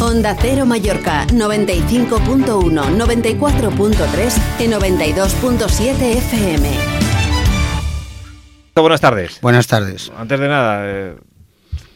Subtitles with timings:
[0.00, 6.70] Onda Cero Mallorca 95.1, 94.3 y 92.7 FM.
[8.76, 9.40] Buenas tardes.
[9.40, 10.12] Buenas tardes.
[10.16, 11.16] Antes de nada, eh,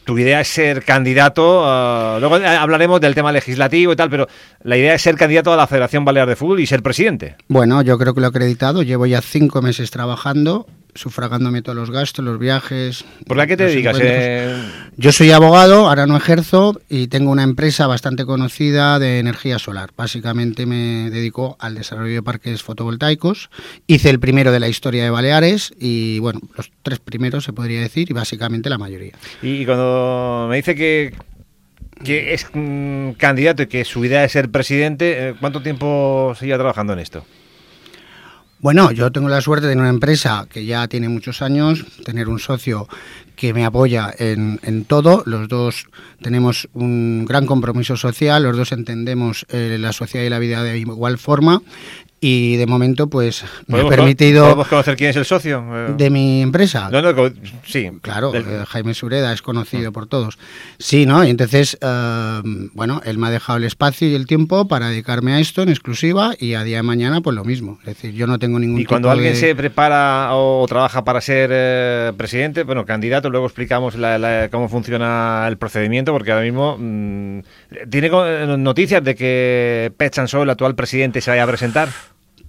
[0.03, 4.27] tu idea es ser candidato, uh, luego eh, hablaremos del tema legislativo y tal, pero
[4.63, 7.37] la idea es ser candidato a la Federación Balear de Fútbol y ser presidente.
[7.47, 11.91] Bueno, yo creo que lo he acreditado, llevo ya cinco meses trabajando sufragándome todos los
[11.91, 13.05] gastos, los viajes.
[13.27, 13.97] ¿Por qué te dedicas?
[14.01, 14.55] Eh?
[14.97, 19.91] Yo soy abogado, ahora no ejerzo y tengo una empresa bastante conocida de energía solar.
[19.95, 23.49] Básicamente me dedico al desarrollo de parques fotovoltaicos.
[23.87, 27.81] Hice el primero de la historia de Baleares y, bueno, los tres primeros se podría
[27.81, 29.13] decir y básicamente la mayoría.
[29.41, 31.13] Y cuando me dice que
[32.03, 32.47] que es
[33.17, 36.99] candidato y que su idea es ser presidente, eh, ¿cuánto tiempo se lleva trabajando en
[36.99, 37.25] esto?
[38.63, 42.29] Bueno, yo tengo la suerte de tener una empresa que ya tiene muchos años, tener
[42.29, 42.87] un socio
[43.35, 45.21] que me apoya en, en todo.
[45.25, 45.87] Los dos
[46.21, 50.77] tenemos un gran compromiso social, los dos entendemos eh, la sociedad y la vida de
[50.77, 51.61] igual forma
[52.25, 55.61] y de momento pues me ha permitido ¿Podemos conocer quién es el socio?
[55.73, 56.89] Eh, de mi empresa.
[56.89, 57.13] No, no,
[57.65, 57.91] sí.
[58.01, 60.39] Claro, eh, Jaime Sureda es conocido por todos.
[60.77, 61.25] Sí, ¿no?
[61.25, 62.41] Y entonces, eh,
[62.73, 65.69] bueno, él me ha dejado el espacio y el tiempo para dedicarme a esto en
[65.69, 67.77] exclusiva y a día de mañana pues lo mismo.
[67.81, 72.13] Es decir, yo no tengo ningún Y cuando alguien se prepara o trabaja para ser
[72.15, 73.95] presidente, bueno, candidato, luego explicamos
[74.49, 77.39] cómo funciona el procedimiento porque ahora mismo mm,
[77.89, 78.09] tiene
[78.57, 81.89] noticias de que Pet Sansó, el actual presidente, se vaya a presentar.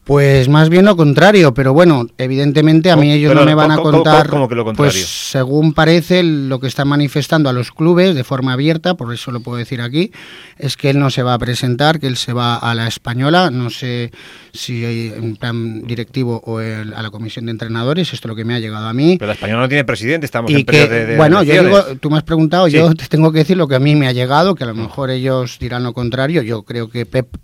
[0.05, 3.79] Pues más bien lo contrario, pero bueno, evidentemente a mí ellos no me van a
[3.79, 8.23] contar, ¿cómo, que lo pues según parece lo que están manifestando a los clubes de
[8.23, 10.13] forma abierta, por eso lo puedo decir aquí,
[10.59, 13.51] es que él no se va a presentar, que él se va a la española,
[13.51, 14.13] no sé
[14.53, 18.55] si en plan directivo o a la comisión de entrenadores, esto es lo que me
[18.55, 19.17] ha llegado a mí.
[19.19, 22.19] Pero la española no tiene presidente, estamos en que, de, Bueno, yo digo, tú me
[22.19, 24.65] has preguntado, yo te tengo que decir lo que a mí me ha llegado, que
[24.65, 27.35] a lo mejor ellos dirán lo contrario, yo creo que Pep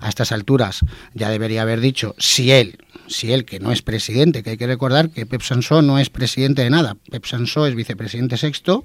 [0.00, 0.80] a estas alturas
[1.14, 4.66] ya debería haber dicho si él, si él que no es presidente, que hay que
[4.66, 8.84] recordar que Pep Sansó no es presidente de nada, Pep Sansó es vicepresidente sexto,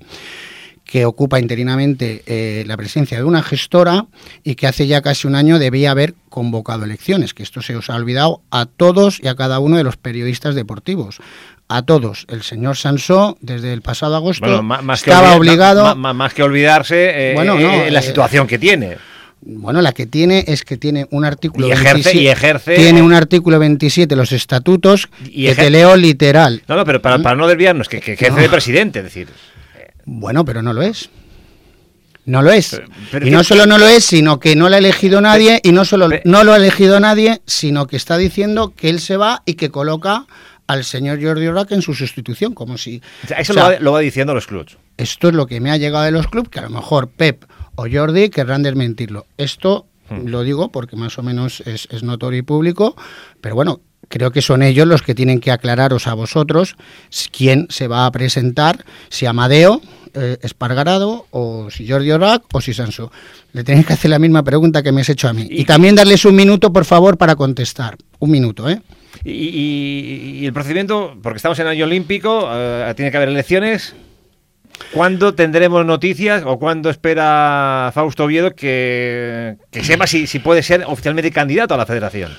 [0.86, 4.06] que ocupa interinamente eh, la presidencia de una gestora
[4.44, 7.90] y que hace ya casi un año debía haber convocado elecciones, que esto se os
[7.90, 11.20] ha olvidado a todos y a cada uno de los periodistas deportivos.
[11.70, 12.26] A todos.
[12.30, 15.96] El señor Sansó, desde el pasado agosto, más, estaba obligado...
[15.96, 18.98] Más, que olvidarse eh, bueno, eh, la situación que tiene.
[19.46, 23.14] Bueno, la que tiene es que tiene un artículo y ejerce, y ejerce tiene un
[23.14, 26.64] artículo 27 los estatutos y que te leo literal.
[26.68, 27.24] No, no, pero para, ¿Mm?
[27.24, 29.28] para no desviarnos, que, que ejerce de presidente, es decir.
[30.06, 31.10] Bueno, pero no lo es.
[32.26, 32.80] No lo es.
[33.22, 35.84] y no solo no lo es, sino que no lo ha elegido nadie y no
[35.84, 39.56] solo no lo ha elegido nadie, sino que está diciendo que él se va y
[39.56, 40.26] que coloca
[40.68, 43.02] al señor Jordi Orac en su sustitución, como si...
[43.38, 44.78] eso lo, va, lo, va, diciendo los clubs.
[44.96, 47.44] Esto es lo que me ha llegado de los clubs, que a lo mejor Pep
[47.76, 49.26] o Jordi querrán desmentirlo.
[49.38, 50.28] Esto hmm.
[50.28, 52.96] lo digo porque más o menos es, notorio y público,
[53.42, 56.76] pero bueno, creo que son ellos los que tienen que aclararos a vosotros
[57.32, 59.82] quién se va a presentar, si Amadeo
[60.16, 63.12] eh, Espargarado o si Jordi Orac o si Sanso.
[63.52, 65.48] Le tenéis que hacer la misma pregunta que me has hecho a mí.
[65.50, 67.98] Y, también darles un minuto, por favor, para contestar.
[68.20, 68.80] Un minuto, ¿eh?
[69.24, 73.96] Y, el procedimiento, porque estamos en año olímpico, eh, tiene que haber elecciones.
[74.92, 81.32] ¿Cuándo tendremos noticias o cuándo espera Fausto Oviedo que, sepa si, si puede ser oficialmente
[81.32, 82.32] candidato a la federación?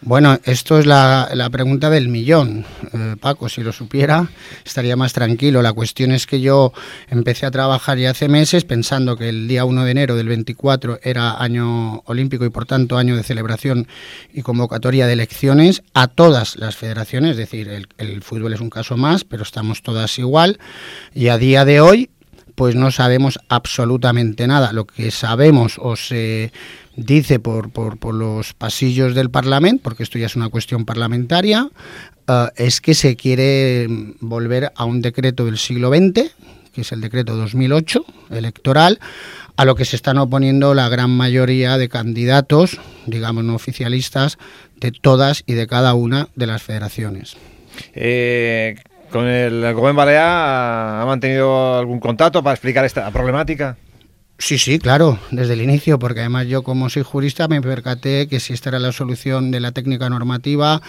[0.00, 2.64] Bueno, esto es la, pregunta del millón.
[2.92, 4.28] Eh, Paco, si lo supiera,
[4.64, 5.60] estaría más tranquilo.
[5.60, 6.72] La cuestión es que yo
[7.08, 11.00] empecé a trabajar ya hace meses pensando que el día 1 de enero del 24
[11.02, 13.88] era año olímpico y por tanto año de celebración
[14.32, 17.32] y convocatoria de elecciones a todas las federaciones.
[17.32, 20.60] Es decir, el, el fútbol es un caso más, pero estamos todas igual.
[21.12, 22.10] Y a día de hoy
[22.54, 24.72] pues no sabemos absolutamente nada.
[24.72, 26.50] Lo que sabemos o se
[26.98, 31.70] dice por, por, los pasillos del Parlamento, porque esto ya es una cuestión parlamentaria,
[32.26, 33.86] eh, es que se quiere
[34.20, 36.32] volver a un decreto del siglo XX,
[36.72, 38.98] que es el decreto 2008 electoral,
[39.56, 44.36] a lo que se están oponiendo la gran mayoría de candidatos, digamos no oficialistas,
[44.76, 47.36] de todas y de cada una de las federaciones.
[47.94, 48.76] Eh,
[49.10, 53.76] ¿Con el gobierno Balear ha mantenido algún contacto para explicar esta problemática?
[54.40, 58.38] Sí, sí, claro, desde el inicio, porque además yo como soy jurista me percaté que
[58.38, 60.80] si esta era la solución de la técnica normativa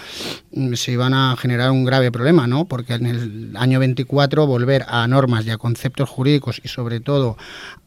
[0.51, 2.68] mm, se iban a generar un grave problema, ¿no?
[2.68, 7.38] Porque en el año 24 volver a normas y a conceptos jurídicos y sobre todo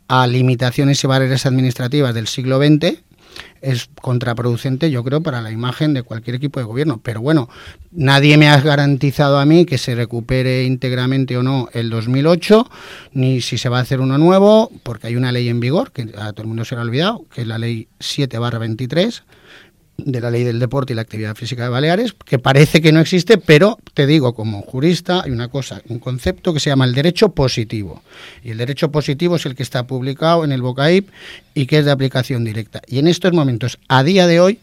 [0.08, 3.00] a limitaciones y barreras administrativas del siglo XX
[3.60, 7.00] es contraproducente, yo creo, para la imagen de cualquier equipo de gobierno.
[7.02, 7.48] Pero bueno,
[7.90, 12.68] nadie me ha garantizado a mí que se recupere íntegramente o no el 2008,
[13.12, 16.12] ni si se va a hacer uno nuevo, porque hay una ley en vigor, que
[16.16, 19.22] a todo el mundo se le ha olvidado, que es la ley 7 23
[19.98, 23.00] de la ley del deporte y la actividad física de Baleares, que parece que no
[23.00, 26.94] existe, pero te digo, como jurista, hay una cosa, un concepto que se llama el
[26.94, 28.02] derecho positivo.
[28.42, 31.08] Y el derecho positivo es el que está publicado en el BOCAIP
[31.54, 32.82] y que es de aplicación directa.
[32.86, 34.58] Y en estos momentos, a día de hoy,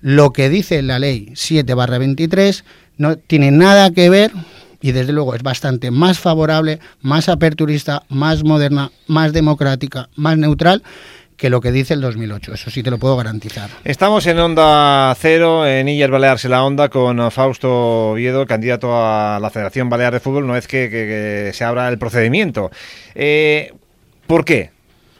[0.00, 2.64] lo que dice la ley 7 23
[2.98, 4.32] no tiene nada que ver
[4.82, 10.82] y desde luego es bastante más favorable, más aperturista, más moderna, más democrática, más neutral
[11.36, 12.54] que lo que dice el 2008.
[12.54, 13.70] Eso sí te lo puedo garantizar.
[13.84, 19.38] Estamos en Onda Cero, en Illas Baleares en la Onda, con Fausto Oviedo, candidato a
[19.40, 22.70] la Federación Balear de Fútbol, una vez que, se abra el procedimiento.
[23.14, 23.72] Eh,
[24.26, 24.70] ¿Por qué?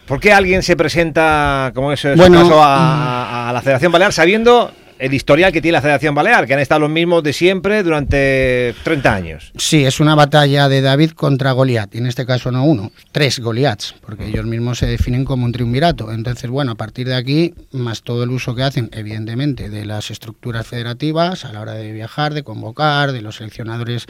[0.07, 4.73] ¿Por qué alguien se presenta, como es el caso, a, a la Federación Balear sabiendo
[5.05, 8.75] el historial que tiene la Federación Balear, que han estado los mismos de siempre durante
[8.85, 9.53] 30 años.
[9.55, 13.39] Sí, es una batalla de David contra Goliat, y en este caso no uno, tres
[13.39, 16.11] Goliats, porque ellos mismos se definen como un triunvirato.
[16.11, 20.11] Entonces, bueno, a partir de aquí, más todo el uso que hacen, evidentemente, de las
[20.11, 24.07] estructuras federativas a la hora de viajar, de convocar, de los seleccionadores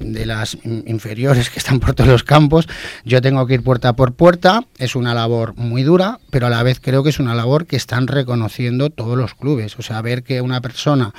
[0.00, 2.66] de las inferiores que están por todos los campos,
[3.04, 6.64] yo tengo que ir puerta por puerta, es una labor muy dura, pero a la
[6.64, 10.23] vez creo que es una labor que están reconociendo todos los clubes, o sea, ver
[10.24, 11.12] que una persona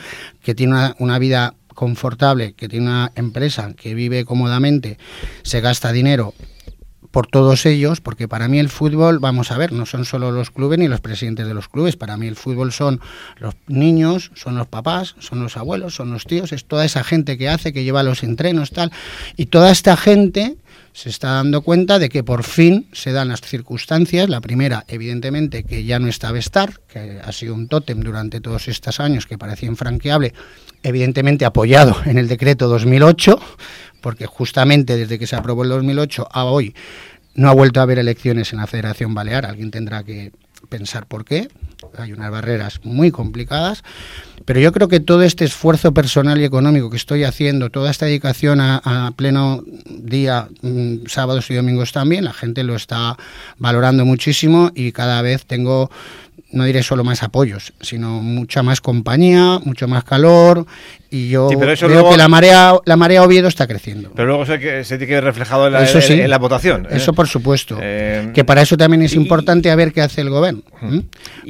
[0.43, 4.97] que tiene una, vida confortable, que tiene una empresa, que vive cómodamente,
[5.43, 6.33] se gasta dinero
[7.15, 10.51] por todos ellos, porque para mí el fútbol, vamos a ver, no son solo los
[10.51, 12.99] clubes ni los presidentes de los clubes, para mí el fútbol son
[13.39, 17.37] los niños, son los papás, son los abuelos, son los tíos, es toda esa gente
[17.37, 18.91] que hace, que lleva los entrenos, tal,
[19.37, 20.57] y toda esta gente
[20.91, 24.29] se está dando cuenta de que por fin se dan las circunstancias.
[24.29, 28.69] La primera, evidentemente, que ya no está Vestar, que ha sido un tótem durante todos
[28.69, 30.33] estos años que parecía infranqueable,
[30.83, 33.39] evidentemente apoyado en el decreto 2008,
[34.05, 36.75] porque justamente desde que se aprobó el 2008 a hoy
[37.33, 39.47] no ha vuelto a haber elecciones en la Federación Balear.
[39.47, 40.31] Alguien tendrá que
[40.69, 41.47] pensar por qué.
[41.97, 43.83] Hay unas barreras muy complicadas.
[44.45, 48.05] Pero yo creo que todo este esfuerzo personal y económico que estoy haciendo, toda esta
[48.05, 53.17] dedicación a, pleno día, mm, sábados y domingos también, la gente lo está
[53.57, 55.89] valorando muchísimo y cada vez tengo
[56.51, 60.65] no diré solo más apoyos, sino mucha más compañía, mucho más calor
[61.09, 64.11] y yo veo que la marea la marea Oviedo está creciendo.
[64.15, 66.85] Pero luego se, que, se tiene que reflejado en la, en, la votación.
[66.85, 66.97] ¿eh?
[66.97, 67.77] Eso por supuesto.
[67.81, 70.61] Eh, que para eso también es importante a ver qué hace el gobierno,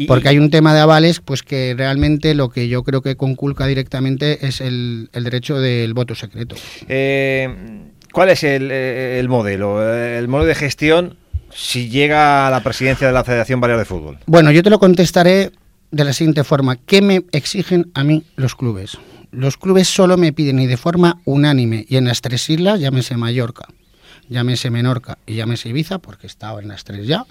[0.08, 3.68] porque hay un tema de avales, pues que realmente lo que yo creo que conculca
[3.68, 6.56] directamente es el, el derecho del voto secreto.
[6.88, 7.50] Eh,
[8.12, 9.84] ¿Cuál es el, el modelo?
[9.94, 11.18] El modelo de gestión
[11.56, 14.20] si llega a la presidencia de la Federación Balear de Fútbol?
[14.26, 15.52] Bueno, yo te lo contestaré
[15.90, 16.76] de la siguiente forma.
[16.76, 18.98] ¿Qué me exigen a mí los clubes?
[19.32, 23.18] Los clubes solo me piden y de forma unánime, y en las tres islas, llámese
[23.18, 23.68] Mallorca,
[24.30, 27.26] llámese Menorca y llámese Ibiza, porque he estado en las tres ya,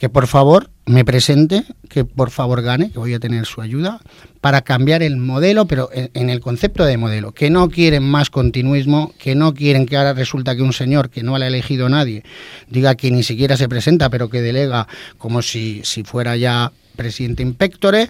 [0.00, 4.00] que por favor me presente, que por favor gane, que voy a tener su ayuda,
[4.40, 9.12] para cambiar el modelo, pero en, el concepto de modelo, que no quieren más continuismo,
[9.18, 12.22] que no quieren que ahora resulta que un señor que no le ha elegido nadie
[12.70, 14.88] diga que ni siquiera se presenta, pero que delega
[15.18, 18.08] como si, si fuera ya presidente impectore,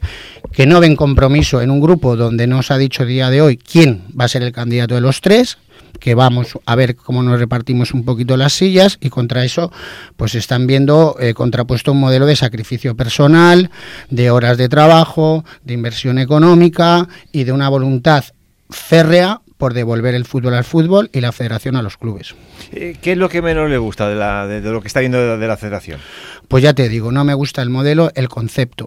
[0.52, 3.56] que no ven compromiso en un grupo donde no se ha dicho día de hoy
[3.56, 5.58] quién va a ser el candidato de los tres,
[5.98, 9.72] que vamos a ver cómo nos repartimos un poquito las sillas y contra eso
[10.16, 13.70] pues están viendo eh, contrapuesto un modelo de sacrificio personal,
[14.08, 18.24] de horas de trabajo, de inversión económica y de una voluntad
[18.70, 22.34] férrea por devolver el fútbol al fútbol y la federación a los clubes.
[22.72, 25.56] Eh, ¿Qué es lo que menos le gusta de, lo que está viendo de, la
[25.58, 26.00] federación?
[26.48, 28.86] Pues ya te digo, no me gusta el modelo, el concepto.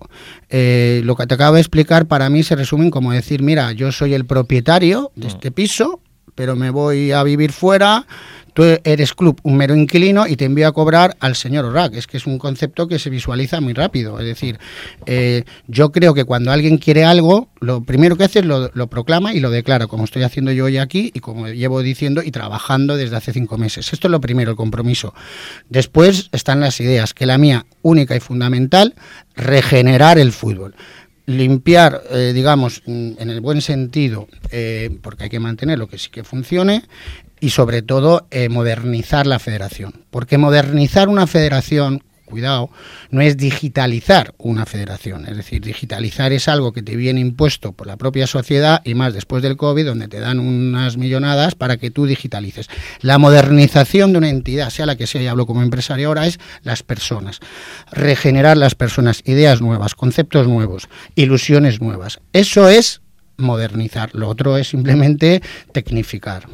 [0.50, 3.92] Eh, lo que te acabo de explicar para mí se resumen como decir, mira, yo
[3.92, 5.30] soy el propietario de mm.
[5.30, 6.00] este piso,
[6.36, 8.06] pero me voy a vivir fuera,
[8.54, 11.96] tú eres club, un mero inquilino y te envío a cobrar al señor Orac.
[11.96, 14.20] Es que es un concepto que se visualiza muy rápido.
[14.20, 14.60] Es decir,
[15.06, 18.88] eh, yo creo que cuando alguien quiere algo, lo primero que hace es lo, lo,
[18.88, 22.32] proclama y lo declara, como estoy haciendo yo hoy aquí y como llevo diciendo y
[22.32, 23.92] trabajando desde hace cinco meses.
[23.92, 25.14] Esto es lo primero, el compromiso.
[25.70, 28.94] Después están las ideas, que la mía, única y fundamental,
[29.36, 30.76] regenerar el fútbol
[31.26, 36.10] limpiar, eh, digamos, en el buen sentido, eh, porque hay que mantener lo que sí
[36.10, 36.84] que funcione,
[37.40, 40.06] y sobre todo eh, modernizar la federación.
[40.10, 42.04] Porque modernizar una federación
[42.34, 42.72] cuidado,
[43.12, 45.28] no es digitalizar una federación.
[45.28, 49.14] Es decir, digitalizar es algo que te viene impuesto por la propia sociedad y más
[49.14, 52.70] después del COVID, donde te dan unas millonadas para que tú digitalices.
[53.02, 56.40] La modernización de una entidad, sea la que sea, y hablo como empresario ahora, es
[56.64, 57.40] las personas.
[57.92, 62.20] Regenerar las personas, ideas nuevas, conceptos nuevos, ilusiones nuevas.
[62.34, 63.02] Eso es
[63.38, 64.10] modernizar.
[64.14, 66.48] Lo otro es simplemente tecnificar.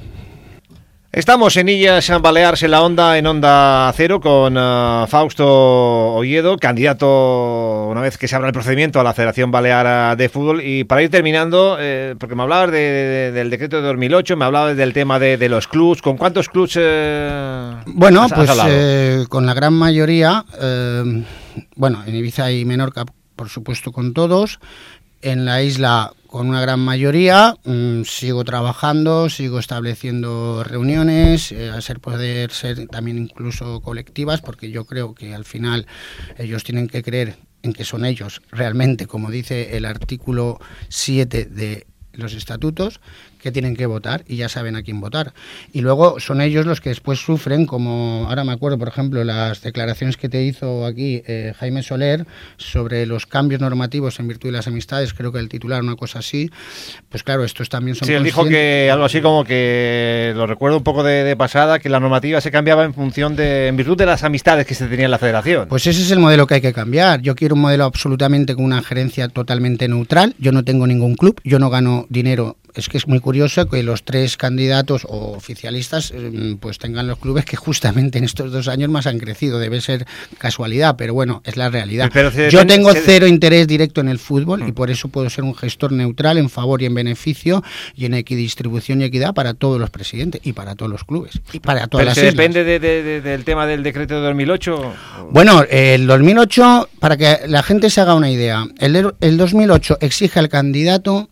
[1.11, 7.87] Estamos en Illas Baleares en la onda, en Onda Cero, con uh, Fausto Olledo, candidato,
[7.89, 10.61] una vez que se abra el procedimiento, a la Federación Balear de Fútbol.
[10.63, 14.45] Y para ir terminando, eh, porque me hablabas de, de, del decreto de 2008, me
[14.45, 16.03] hablabas del tema de, de los clubs.
[16.03, 20.45] ¿Con cuántos clubs eh, Bueno, has, pues has eh, con la gran mayoría,
[21.75, 24.59] bueno, en Ibiza y Menorca, por supuesto, con todos.
[25.23, 31.81] En la isla con una gran mayoría, mmm, sigo trabajando, sigo estableciendo reuniones, eh, a
[31.81, 35.88] ser poder ser también incluso colectivas, porque yo creo que al final
[36.38, 40.59] ellos tienen que creer en que son ellos realmente, como dice el artículo
[40.89, 43.01] 7 de los estatutos,
[43.41, 45.34] que tienen que votar y ya saben a quién votar.
[45.74, 49.62] Y luego son ellos los que después sufren, como ahora me acuerdo, por ejemplo, las
[49.62, 52.25] declaraciones que te hizo aquí eh, Jaime Soler
[52.58, 56.19] sobre los cambios normativos en virtud de las amistades, creo que el titular, una cosa
[56.19, 56.51] así,
[57.10, 58.08] pues claro, estos también son...
[58.08, 61.79] Sí, él dijo que algo así como que, lo recuerdo un poco de, de, pasada,
[61.79, 64.88] que la normativa se cambiaba en función de, en virtud de las amistades que se
[64.88, 65.67] tenía en la federación.
[65.67, 67.22] Pues ese es el modelo que hay que cambiar.
[67.22, 70.36] Yo quiero un modelo absolutamente con una gerencia totalmente neutral.
[70.39, 73.83] Yo no tengo ningún club, yo no gano dinero es que es muy curioso que
[73.83, 78.67] los tres candidatos o oficialistas eh, pues tengan los clubes que justamente en estos dos
[78.67, 79.59] años más han crecido.
[79.59, 80.05] Debe ser
[80.38, 82.09] casualidad, pero bueno, es la realidad.
[82.13, 84.67] Pero Yo tengo se- cero interés directo en el fútbol Mm.
[84.69, 87.63] y por eso puedo ser un gestor neutral en favor y en beneficio
[87.95, 91.59] y en equidistribución y equidad para todos los presidentes y para todos los clubes y
[91.59, 92.36] para todas Pero las se islas.
[92.36, 94.93] depende de- de- de- del tema del decreto de 2008.
[95.31, 100.39] Bueno, el 2008, para que la gente se haga una idea, el, el 2008 exige
[100.39, 101.29] al candidato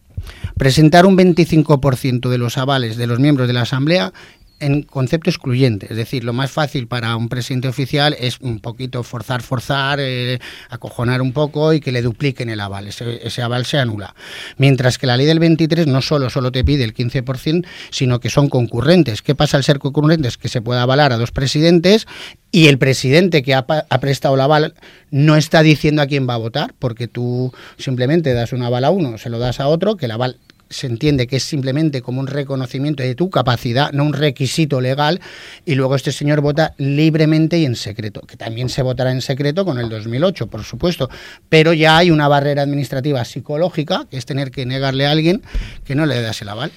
[0.58, 4.14] presentar un 25% de los avales de los miembros de la Asamblea
[4.60, 9.04] en concepto excluyente, es decir, lo más fácil para un presidente oficial es un poquito
[9.04, 13.78] forzar, forzar, eh, acojonar un poco y que le dupliquen el aval, ese, aval se
[13.78, 14.16] anula.
[14.58, 18.30] Mientras que la ley del 23 no solo, solo te pide el 15%, sino que
[18.30, 19.22] son concurrentes.
[19.22, 20.38] ¿Qué pasa al ser concurrentes?
[20.38, 22.08] Que se puede avalar a dos presidentes
[22.52, 24.74] y el presidente que ha, ha prestado el aval
[25.12, 28.90] no está diciendo a quién va a votar, porque tú simplemente das un aval a
[28.90, 30.38] uno, se lo das a otro, que el aval
[30.70, 35.22] se entiende que es simplemente como un reconocimiento de tu capacidad, no un requisito legal,
[35.66, 39.66] y luego este señor vota libremente y en secreto, que también se votará en secreto
[39.66, 41.10] con el 2008, por supuesto,
[41.50, 45.42] pero ya hay una barrera administrativa psicológica, que es tener que negarle a alguien
[45.86, 46.72] que no le das el aval.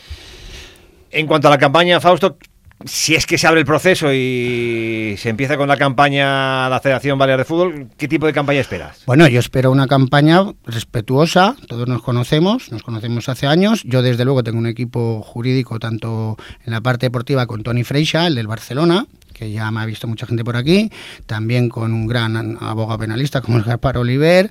[1.11, 2.39] En cuanto a la campaña, Fausto,
[2.85, 7.19] si es que se abre el proceso y se empieza con la campaña la Federación
[7.19, 9.03] Balear de Fútbol, ¿qué tipo de campaña esperas?
[9.07, 14.25] Bueno, yo espero una campaña respetuosa, todos nos conocemos, nos conocemos hace años, yo desde
[14.25, 18.47] luego tengo un equipo jurídico tanto en la parte deportiva con Tony Freixa, el del
[18.47, 19.07] Barcelona,
[19.41, 20.93] que ya me ha visto mucha gente por aquí,
[21.25, 24.51] también con un gran abogado penalista como es Gaspar Oliver,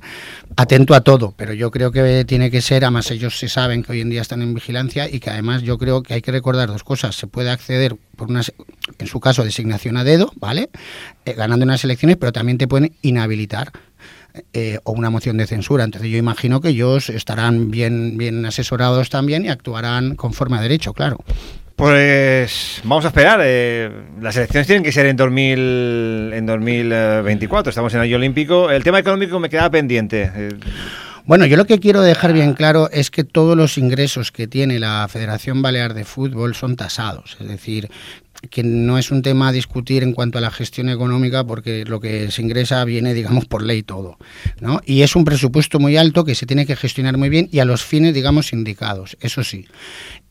[0.55, 3.91] atento a todo, pero yo creo que tiene que ser, además ellos se saben que
[3.91, 6.69] hoy en día están en vigilancia y que además yo creo que hay que recordar
[6.69, 8.41] dos cosas, se puede acceder por una,
[8.97, 10.71] en su caso, designación a dedo, ¿vale?
[11.23, 13.71] Eh, ganando unas elecciones, pero también te pueden inhabilitar
[14.53, 15.83] eh, o una moción de censura.
[15.83, 20.93] Entonces yo imagino que ellos estarán bien, bien asesorados también y actuarán conforme a derecho,
[20.93, 21.17] claro.
[21.79, 23.39] Pues vamos a esperar.
[23.41, 27.69] eh, las elecciones tienen que ser en 2000, en 2024.
[27.69, 28.69] Estamos en el año olímpico.
[28.69, 30.29] El tema económico me quedaba pendiente.
[30.35, 30.49] eh,
[31.23, 34.77] Bueno, yo lo que quiero dejar bien claro es que todos los ingresos que tiene
[34.77, 37.89] la Federación Balear de Fútbol son tasados, es decir,
[38.49, 41.99] que no es un tema a discutir en cuanto a la gestión económica porque lo
[41.99, 44.17] que se ingresa viene, digamos, por ley todo,
[44.61, 44.81] ¿no?
[44.85, 47.65] Y es un presupuesto muy alto que se tiene que gestionar muy bien y a
[47.65, 49.67] los fines, digamos, indicados, eso sí.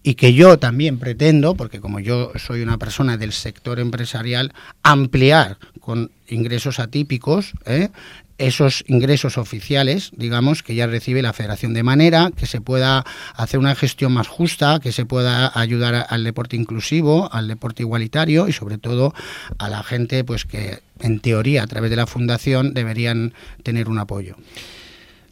[0.03, 5.59] Y que yo también pretendo, porque como yo soy una persona del sector empresarial, ampliar
[5.81, 7.91] con ingresos atípicos, ¿eh?
[8.39, 13.05] Esos ingresos oficiales, digamos, que ya recibe la federación, de manera que se pueda
[13.35, 18.49] hacer una gestión más justa, que se pueda ayudar al deporte inclusivo, al deporte igualitario
[18.49, 19.13] y sobre todo
[19.59, 23.99] a la gente pues que en teoría a través de la fundación deberían tener un
[23.99, 24.37] apoyo.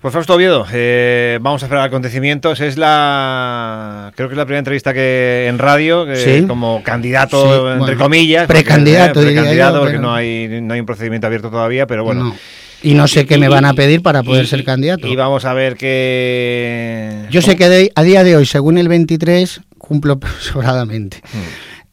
[0.01, 2.61] Pues Fausto Oviedo, eh, vamos a esperar acontecimientos.
[2.61, 6.45] Es la, creo que es la primera entrevista que en radio, que Sí.
[6.47, 8.47] como candidato, Sí, entre bueno, comillas.
[8.47, 11.87] porque, precandidato, diría precandidato, yo, porque pero- no hay, no hay un procedimiento abierto todavía,
[11.87, 12.25] pero bueno.
[12.25, 12.37] No.
[12.83, 15.06] Y no sé qué me van a pedir para poder Y- ser candidato.
[15.09, 17.26] Y vamos a ver qué...
[17.30, 21.18] Yo sé que de- a día de hoy, según el 23, cumplo sobradamente.
[21.33, 21.38] Mm.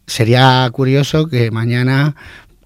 [0.05, 2.15] Sería curioso que mañana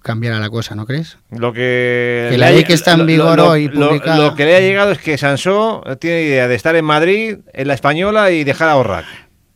[0.02, 1.18] cambiara la cosa, ¿no crees?
[1.30, 4.16] Lo que, que la ley que está en vigor hoy publicada...
[4.18, 7.68] lo, que le ha llegado es que Sansó tiene idea de estar en Madrid, en
[7.68, 9.04] la española y dejar a Orrac.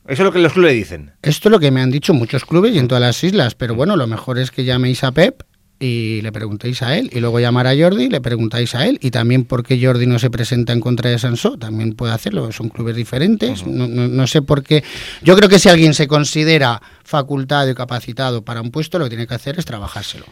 [0.07, 1.13] Eso es lo que los clubes dicen.
[1.23, 3.75] Esto es lo que me han dicho muchos clubes y en todas las islas, pero
[3.75, 5.43] bueno, lo mejor es que llaméis a Pep
[5.83, 8.99] y le preguntéis a él y luego llamar a Jordi y le preguntáis a él
[9.03, 12.53] y también por qué Jordi no se presenta en contra de Sansó, también puede hacerlo,
[12.53, 14.85] son clubes diferentes, no, no, sé por qué.
[15.23, 19.11] Yo creo que si alguien se considera facultado y capacitado para un puesto, lo que
[19.11, 20.27] tiene que hacer es trabajárselo.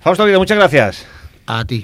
[0.00, 1.06] Fausto Vida, muchas gracias.
[1.46, 1.72] A ti.